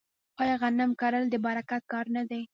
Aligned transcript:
آیا 0.41 0.55
غنم 0.61 0.91
کرل 1.01 1.23
د 1.29 1.35
برکت 1.45 1.83
کار 1.91 2.05
نه 2.15 2.23
دی؟ 2.29 2.41